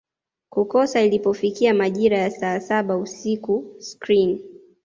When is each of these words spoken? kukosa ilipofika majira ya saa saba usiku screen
kukosa 0.49 1.01
ilipofika 1.01 1.73
majira 1.73 2.17
ya 2.17 2.31
saa 2.31 2.59
saba 2.59 2.97
usiku 2.97 3.75
screen 3.79 4.39